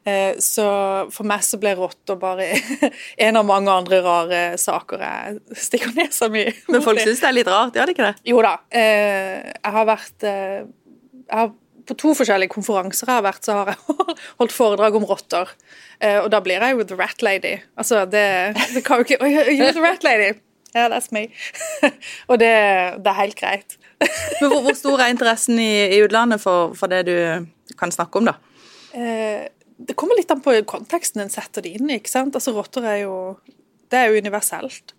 [0.02, 0.66] Eh, så
[1.14, 2.48] for meg så ble rotter bare
[3.26, 6.42] en av mange andre rare saker jeg stikker nesa mi
[6.74, 8.24] Men folk syns det er litt rart, gjør de ikke det?
[8.32, 8.56] Jo da.
[8.74, 11.54] Eh, jeg har vært eh, jeg har,
[11.92, 13.98] På to forskjellige konferanser jeg har vært, så har jeg
[14.40, 15.52] holdt foredrag om rotter.
[16.24, 17.58] Og da blir jeg jo the rat lady.
[17.76, 18.24] Altså, det,
[18.72, 19.20] det kan jo ikke
[19.52, 20.32] You're the rat lady.
[20.72, 21.28] Yeah, that's me.
[22.30, 22.52] Og det,
[23.04, 23.76] det, er helt greit.
[24.40, 28.22] Men hvor, hvor, stor er interessen i, i utlandet for, for, det du kan snakke
[28.22, 28.38] om, da?
[28.96, 29.50] Eh,
[29.82, 32.00] det kommer litt an på konteksten en setter det inn i.
[32.00, 32.38] ikke sant?
[32.38, 33.16] Altså, Rotter er jo
[33.92, 34.96] det er jo universelt.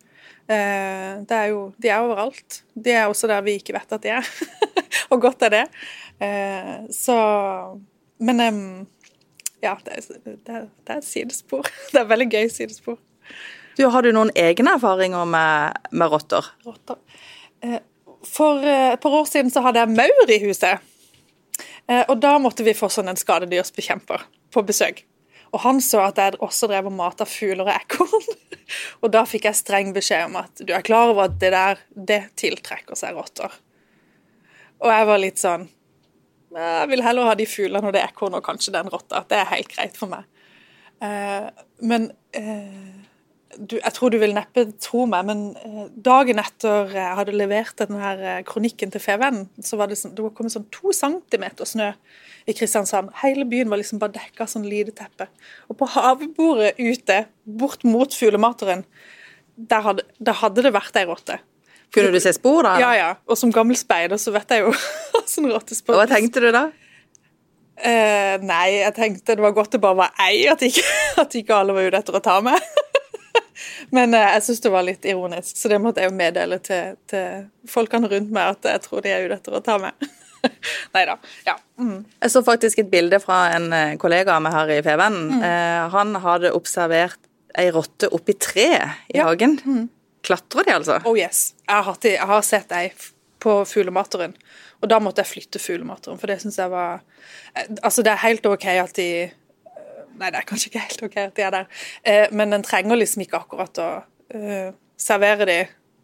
[0.51, 2.63] Eh, det er jo, de er overalt.
[2.75, 4.31] De er også der vi ikke vet at de er.
[5.13, 5.63] og godt er det.
[6.23, 7.19] Eh, så
[8.23, 8.39] Men
[9.63, 11.67] ja, det er, det, er, det er, et sidespor.
[11.91, 12.99] Det er et veldig gøy sidespor.
[13.79, 16.47] Du, Har du noen egne erfaringer med, med rotter?
[16.67, 16.99] Rotter.
[17.63, 17.81] Eh,
[18.23, 20.79] for et par år siden så hadde jeg maur i huset.
[22.07, 24.23] Og da måtte vi få sånn en skadedyrsbekjemper
[24.55, 25.03] på besøk.
[25.53, 28.31] Og han så at jeg også drev og mata fugler og ekorn.
[29.05, 31.83] og da fikk jeg streng beskjed om at du er klar over at det der,
[31.93, 33.53] det tiltrekker seg rotter.
[34.83, 35.69] Og jeg var litt sånn
[36.53, 39.23] Jeg vil heller ha de fuglene og det ekornet og kanskje den rotta.
[39.29, 40.27] Det er helt greit for meg.
[41.03, 41.49] Uh,
[41.83, 43.02] men uh,
[43.57, 47.79] du, jeg tror du vil neppe tro meg, men uh, dagen etter jeg hadde levert
[47.81, 51.93] denne kronikken til Fevennen, så var det, sånn, det var kommet sånn to centimeter snø
[52.49, 53.13] i Kristiansand.
[53.23, 55.29] Hele byen var liksom bare dekka av sånn lideteppe.
[55.71, 58.85] Og på havbordet ute, bort mot fuglemateren,
[59.57, 61.39] der hadde, der hadde det vært ei rotte.
[61.93, 62.77] Kunne du se spor, da?
[62.81, 63.11] Ja, ja.
[63.29, 64.73] Og som gammel speider så vet jeg jo
[65.35, 65.99] sånn rottespor.
[66.01, 66.71] Hva tenkte du da?
[67.83, 70.85] Eh, nei, jeg tenkte det var godt det bare var ei, at ikke,
[71.23, 72.61] at ikke alle var ute etter å ta meg.
[73.93, 76.97] Men eh, jeg syns det var litt ironisk, så det måtte jeg jo meddele til,
[77.11, 80.11] til folkene rundt meg at jeg tror de er ute etter å ta meg.
[80.95, 81.19] Nei da.
[81.47, 81.57] Ja.
[81.81, 82.03] Mm.
[82.23, 85.29] Jeg så faktisk et bilde fra en eh, kollega av meg her i Fevennen.
[85.37, 85.45] Mm.
[85.49, 87.21] Eh, han hadde observert
[87.59, 88.69] ei rotte oppi tre
[89.13, 89.29] i ja.
[89.29, 89.59] hagen.
[89.65, 89.87] Mm.
[90.25, 90.99] Klatrer de, altså?
[91.09, 91.51] Oh yes.
[91.69, 92.87] Jeg har, jeg har sett ei
[93.43, 94.35] på fuglemateren.
[94.83, 97.03] Og da måtte jeg flytte fuglemateren, for det syns jeg var
[97.55, 99.09] eh, Altså, det er helt OK at de
[100.21, 101.85] Nei, det er kanskje ikke helt OK at de er der,
[102.35, 103.89] men en trenger liksom ikke akkurat å
[104.35, 105.61] eh, servere de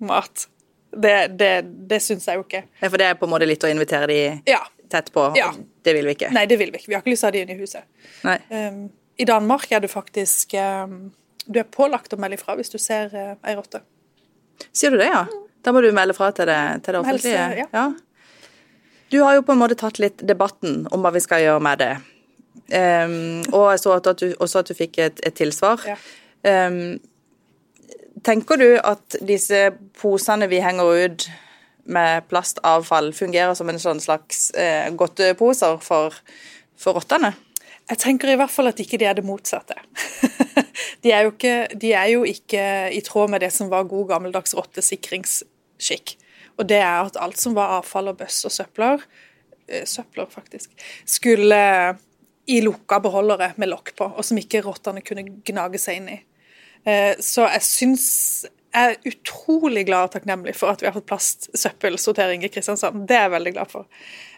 [0.08, 0.48] mat
[0.90, 2.62] det, det, det syns jeg jo ikke.
[2.80, 4.18] Ja, For det er på en måte litt å invitere de
[4.48, 4.60] ja.
[4.90, 5.28] tett på?
[5.38, 5.50] Ja.
[5.84, 6.30] Det vil vi ikke?
[6.34, 6.90] Nei, det vil vi ikke.
[6.90, 7.86] Vi har ikke lyst til å ha de inn i huset.
[8.24, 8.80] Um,
[9.20, 10.98] I Danmark er du faktisk um,
[11.44, 13.82] Du er pålagt å melde ifra hvis du ser uh, ei rotte.
[14.72, 15.26] Sier du det, ja?
[15.64, 17.48] Da må du melde fra til det, til det offentlige?
[17.52, 17.68] Helse, ja.
[17.72, 17.88] ja.
[19.08, 21.80] Du har jo på en måte tatt litt debatten om hva vi skal gjøre med
[21.80, 21.92] det.
[22.68, 25.84] Um, og jeg så at du, også at du fikk et, et tilsvar.
[25.86, 25.98] Ja.
[26.66, 26.98] Um,
[28.24, 29.68] Tenker du at disse
[29.98, 31.26] posene vi henger ut
[31.88, 36.16] med plastavfall, fungerer som en sånn slags eh, godteposer for,
[36.78, 37.32] for rottene?
[37.88, 39.78] Jeg tenker i hvert fall at ikke de er det motsatte.
[41.04, 44.52] de, er ikke, de, er jo ikke, i tråd med det som var god gammeldags
[44.58, 46.18] rottesikringsskikk.
[46.58, 49.06] Og det er at alt som var avfall og bøss og søpler,
[49.70, 50.74] eh, søpler faktisk,
[51.08, 51.62] skulle
[52.48, 56.20] i lukka beholdere med lokk på, og som ikke rottene kunne gnage seg inn i.
[56.88, 58.06] Eh, så jeg syns
[58.68, 63.06] jeg er utrolig glad og takknemlig for at vi har fått plastsøppelsortering i Kristiansand.
[63.08, 63.86] Det er jeg veldig glad for.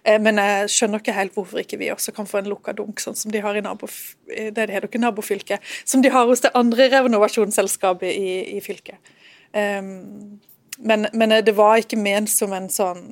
[0.04, 3.02] Eh, men jeg skjønner ikke helt hvorfor ikke vi også kan få en lukka dunk,
[3.02, 3.90] sånn som de har i nabo,
[4.30, 9.12] det heter ikke nabofylket, som de har hos det andre renovasjonsselskapet i, i fylket.
[9.50, 10.38] Um,
[10.80, 13.02] men, men, det var ikke ment som en sånn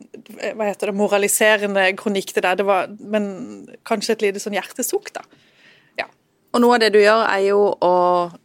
[0.57, 2.57] hva heter det, moraliserende kronikk, det der.
[2.61, 3.28] Det var, men
[3.88, 5.24] kanskje et lite sånn hjertesukk, da.
[6.00, 6.07] Ja.
[6.54, 7.94] Og noe av det du gjør, er jo å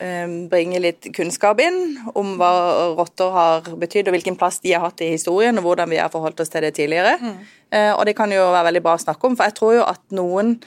[0.03, 1.79] eh, bringe litt kunnskap inn
[2.19, 2.51] om hva
[2.97, 6.11] rotter har betydd, og hvilken plass de har hatt i historien, og hvordan vi har
[6.11, 7.15] forholdt oss til det tidligere.
[7.21, 7.37] Mm.
[7.71, 9.87] Eh, og det kan jo være veldig bra å snakke om, for jeg tror jo
[9.87, 10.57] at noen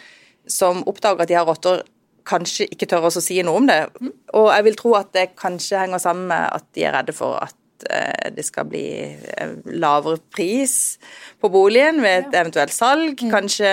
[0.49, 1.85] som oppdager at de har rotter,
[2.27, 3.83] kanskje ikke tør å si noe om det.
[4.01, 4.11] Mm.
[4.41, 7.37] Og jeg vil tro at det kanskje henger sammen med at de er redde for
[7.39, 7.55] at
[7.91, 8.87] eh, det skal bli
[9.77, 10.97] lavere pris
[11.43, 13.21] på boligen ved et eventuelt salg.
[13.21, 13.33] Mm.
[13.33, 13.73] Kanskje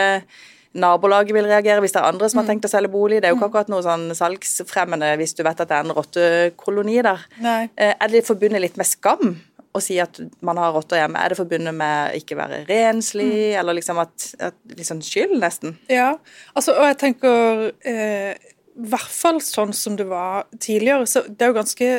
[0.74, 2.52] nabolaget vil reagere, hvis det er andre som har mm.
[2.52, 3.22] tenkt å selge bolig.
[3.22, 3.54] Det er jo ikke mm.
[3.54, 7.26] akkurat noe sånn salgsfremmende hvis du vet at det er en rottekoloni der.
[7.46, 7.60] Nei.
[7.78, 9.36] Eh, er det forbundet litt med skam
[9.74, 11.22] å si at man har rotter hjemme?
[11.22, 13.60] Er det forbundet med ikke være renslig, mm.
[13.62, 15.78] eller liksom at, at liksom skyld, nesten?
[15.92, 16.16] Ja,
[16.54, 18.34] altså, og jeg tenker eh,
[18.74, 21.94] i hvert fall sånn som det var tidligere, så det er jo ganske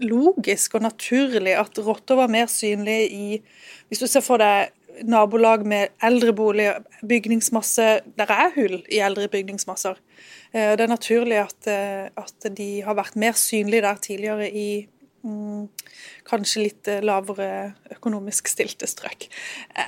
[0.00, 3.40] logisk og naturlig at rotter var mer synlige i
[3.88, 4.70] Hvis du ser for deg
[5.06, 6.70] nabolag med eldrebolig,
[7.06, 9.98] bygningsmasse Der er hull i eldre bygningsmasser.
[10.52, 14.88] Eh, det er naturlig at, eh, at de har vært mer synlige der tidligere i,
[15.24, 15.68] mm,
[16.26, 19.28] kanskje litt eh, lavere økonomisk stilte strøk.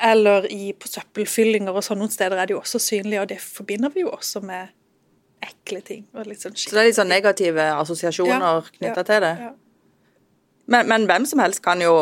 [0.03, 3.41] Eller i, på søppelfyllinger og sånn noen steder er de jo også synlige, og det
[3.41, 4.69] forbinder vi jo også med
[5.43, 6.07] ekle ting.
[6.15, 9.37] sånn Så det er litt sånn negative assosiasjoner Ja, knytta ja, til det.
[9.41, 9.53] Ja.
[10.67, 11.95] Men, men hvem som helst kan jo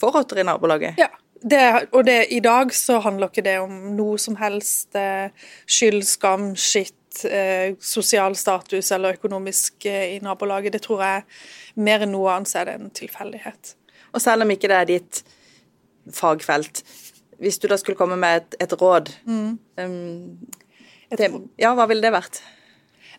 [0.00, 1.00] få rotter i nabolaget.
[1.00, 1.08] Ja.
[1.40, 5.32] Det, og det, i dag så handler ikke det om noe som helst eh,
[5.64, 10.74] skyld, skam, skitt, eh, sosial status eller økonomisk eh, i nabolaget.
[10.76, 11.24] Det tror jeg
[11.80, 13.72] mer enn noe annet er det en tilfeldighet.
[14.12, 15.22] Og selv om ikke det er ditt
[16.12, 16.82] fagfelt,
[17.40, 19.58] hvis du da skulle komme med et, et råd Mm.
[19.80, 20.38] um,
[21.16, 22.42] det, Ja, hva ville det vært?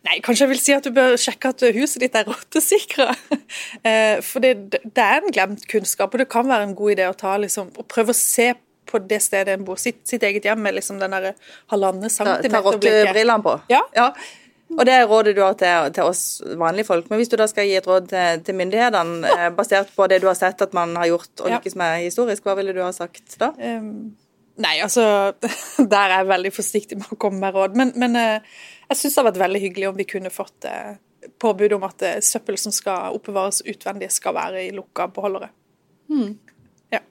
[0.08, 3.12] Nei, kanskje jeg vil si at du bør sjekke at huset ditt er rottesikra.
[3.86, 7.06] Eh, For det, det er en glemt kunnskap, og det kan være en god idé
[7.10, 8.52] å ta liksom, og prøve å se
[8.92, 11.14] på det stedet en bor, sitt, sitt eget hjem med liksom den
[11.72, 13.04] halvannen Ta, ta centimeter-blikket.
[13.06, 13.54] rottebrillene på?
[13.72, 13.82] Ja.
[14.72, 16.24] Og det er rådet du har til, til oss
[16.60, 17.10] vanlige folk.
[17.12, 20.22] Men hvis du da skal gi et råd til, til myndighetene, eh, basert på det
[20.24, 21.58] du har sett at man har gjort og Ja.
[21.60, 23.52] lykkes med historisk, hva ville du ha sagt da?
[23.60, 24.16] Um,
[24.60, 25.04] nei, altså
[25.94, 27.78] Der er jeg veldig forsiktig med å komme med råd.
[27.80, 28.60] Men, men eh,
[28.90, 31.00] jeg syns det har vært veldig hyggelig om vi kunne fått eh,
[31.42, 35.52] påbud om at eh, søppel som skal oppbevares utvendig, skal være i lukka beholdere.
[36.92, 37.02] Ja.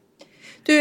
[0.68, 0.74] Du,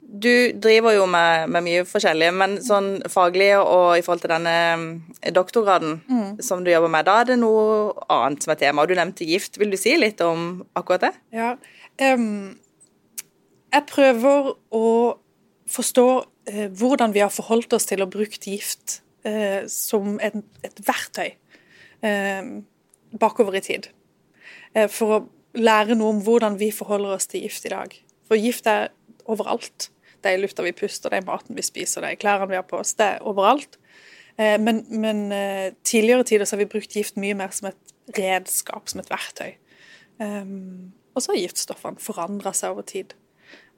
[0.00, 5.32] du driver jo med, med mye forskjellig, men sånn faglig og i forhold til denne
[5.34, 6.42] doktorgraden mm.
[6.44, 8.86] som du jobber med, da er det noe annet som er tema.
[8.86, 9.58] Du nevnte gift.
[9.60, 11.14] Vil du si litt om akkurat det?
[11.34, 11.54] Ja.
[12.12, 12.52] um,
[13.72, 14.86] jeg prøver å
[15.72, 16.06] forstå
[16.50, 21.30] eh, hvordan vi har forholdt oss til å bruke gift eh, som en, et verktøy
[21.32, 22.50] eh,
[23.20, 23.88] bakover i tid.
[24.74, 25.22] Eh, for å
[25.58, 27.94] lære noe om hvordan vi forholder oss til gift i dag.
[28.28, 28.90] For gift er
[29.30, 29.90] overalt.
[30.22, 32.58] Det er i lufta vi puster, det er maten vi spiser, det er klærne vi
[32.58, 32.94] har på oss.
[32.98, 33.78] Det er overalt.
[34.38, 35.26] Eh, men men
[35.84, 39.54] tidligere tider har vi brukt gift mye mer som et redskap, som et verktøy.
[40.22, 43.14] Um, og så har giftstoffene forandra seg over tid.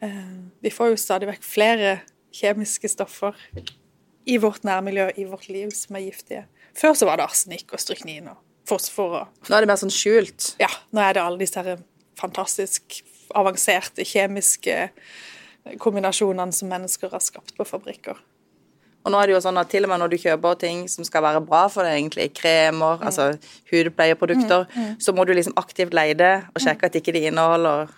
[0.04, 1.94] Uh, vi får jo stadig vekk flere
[2.34, 3.38] kjemiske stoffer
[4.28, 6.44] i vårt nærmiljø, i vårt liv, som er giftige.
[6.76, 9.92] Før så var det arsenikk og stryknin og fosfor og Nå er det mer sånn
[9.92, 10.54] skjult.
[10.62, 11.82] Ja, nå er det alle disse her
[12.18, 13.00] fantastisk
[13.34, 14.88] avanserte kjemiske
[15.80, 18.18] kombinasjonene som mennesker har skapt på fabrikker.
[19.04, 21.04] Og nå er det jo sånn at til og med når du kjøper ting som
[21.04, 23.34] skal være bra for deg, egentlig, kremer, altså
[23.68, 24.64] hudpleieprodukter,
[25.00, 27.92] så må du liksom aktivt leide og sjekke at ikke de inneholder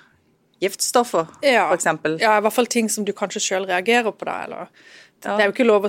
[0.62, 1.70] giftstoffer, Ja.
[1.74, 2.18] eksempel.
[2.20, 4.42] Ja, i hvert fall ting som du kanskje sjøl reagerer på, da.
[4.44, 4.68] Eller
[5.24, 5.32] Ja.
[5.36, 5.88] Det er jo ikke lov å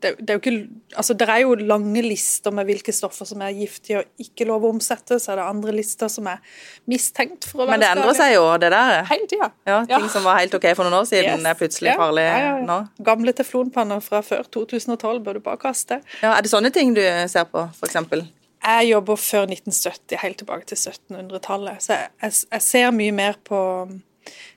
[0.00, 3.40] det, det er jo ikke Altså, det er jo lange lister med hvilke stoffer som
[3.42, 6.38] er giftige og ikke lov å omsette, så er det andre lister som er
[6.86, 9.04] mistenkt for å være Men det endrer seg jo, det der.
[9.08, 9.50] Hele tida.
[9.66, 11.46] Ja, ting som var helt ok for noen år siden, Yes.
[11.46, 12.66] er plutselig Ja, farlig ja, ja, ja.
[12.66, 12.88] nå.
[13.02, 16.02] Gamle teflonpanner fra før 2012 bør du bare kaste.
[16.22, 18.28] Ja, er det sånne ting du ser på, eksempel?
[18.58, 21.82] Jeg jobber før 1970, helt tilbake til 1700-tallet.
[21.82, 22.10] Så jeg,
[22.50, 24.00] jeg, ser mye mer på um,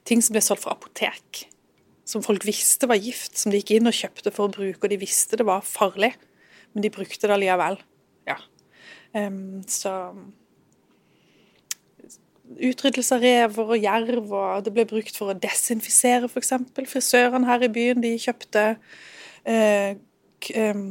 [0.10, 1.46] ting som ble solgt fra apotek.
[2.08, 4.92] Som folk visste var gift, som de gikk inn og kjøpte for å bruke, og
[4.92, 6.12] de visste det var farlig,
[6.74, 7.80] men de brukte det allikevel.
[8.30, 8.40] Ja.
[9.14, 9.96] Um, så
[12.52, 16.52] Utryddelse av rever og jerv, og det ble brukt for å desinfisere, f.eks.
[16.90, 19.92] Frisørene her i byen de kjøpte uh,
[20.60, 20.82] em,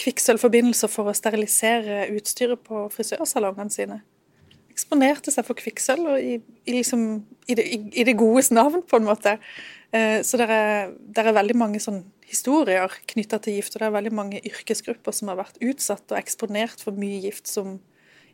[0.00, 3.98] kvikksølvforbindelser for å sterilisere utstyret på frisørsalongene sine.
[4.70, 7.04] Eksponerte seg for kvikksølv i, i, liksom,
[7.46, 9.36] i, det, i, det godes navn, på en måte.
[9.92, 13.88] Eh, så det er, det er veldig mange sånn historier knytta til gift, og det
[13.88, 17.78] er veldig mange yrkesgrupper som har vært utsatt og eksponert for mye gift som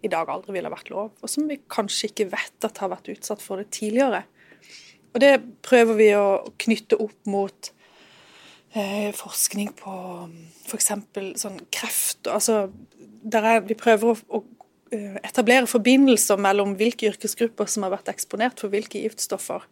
[0.05, 3.09] i dag aldri ville vært lov, og som vi kanskje ikke vet at har vært
[3.15, 4.27] utsatt for det tidligere.
[5.17, 5.33] Og det
[5.65, 6.27] prøver vi å
[6.61, 7.71] knytte opp mot
[9.17, 9.95] forskning på
[10.67, 10.91] f.eks.
[11.41, 12.27] sånn kreft.
[12.29, 12.67] Altså,
[12.99, 14.43] der er, vi prøver å, å
[14.95, 19.65] eh, etablere forbindelser mellom hvilke yrkesgrupper som har vært eksponert for hvilke giftstoffer,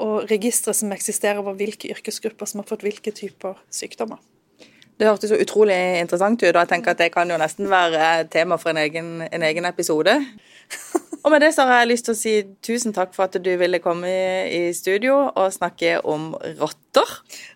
[0.00, 4.20] og registre som eksisterer over hvilke yrkesgrupper som har fått hvilke typer sykdommer.
[5.00, 8.26] Det hørtes så utrolig interessant ut, og jeg tenker at det kan jo nesten være
[8.32, 10.12] tema for en egen, en egen episode.
[11.24, 13.50] Og med det så har jeg lyst til å si tusen takk for at du
[13.60, 14.20] ville komme i,
[14.56, 17.12] i studio og snakke om rotter.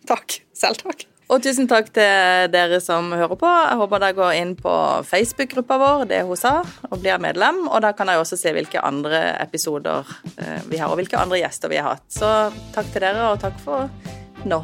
[0.09, 0.37] Takk.
[0.55, 1.05] Selv takk.
[1.33, 3.49] Og tusen takk til dere som hører på.
[3.49, 4.75] Jeg håper dere går inn på
[5.09, 6.59] Facebook-gruppa vår, det hun sa,
[6.91, 7.63] og blir medlem.
[7.71, 10.05] Og da kan dere også se hvilke andre episoder
[10.37, 12.05] eh, vi har, og hvilke andre gjester vi har hatt.
[12.13, 12.29] Så
[12.77, 13.89] takk til dere, og takk for
[14.45, 14.61] nå.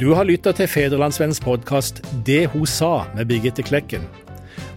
[0.00, 4.08] Du har lytta til Federlandsvennens podkast 'Det hun sa' med Birgitte Klekken.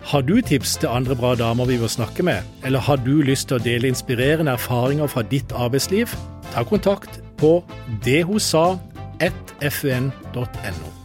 [0.03, 3.47] Har du tips til andre bra damer vi bør snakke med, eller har du lyst
[3.47, 6.07] til å dele inspirerende erfaringer fra ditt arbeidsliv?
[6.53, 7.63] Ta kontakt på
[9.19, 10.96] dethosa1fun.no.